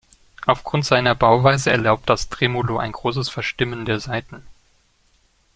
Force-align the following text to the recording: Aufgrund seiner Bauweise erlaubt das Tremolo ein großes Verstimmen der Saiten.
Aufgrund 0.47 0.83
seiner 0.83 1.13
Bauweise 1.13 1.69
erlaubt 1.69 2.09
das 2.09 2.27
Tremolo 2.29 2.79
ein 2.79 2.91
großes 2.91 3.29
Verstimmen 3.29 3.85
der 3.85 3.99
Saiten. 3.99 4.41